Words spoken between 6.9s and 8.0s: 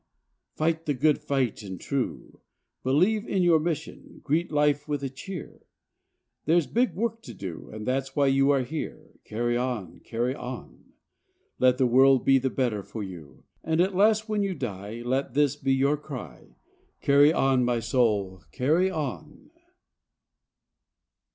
work to do, and